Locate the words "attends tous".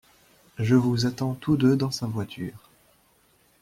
1.05-1.57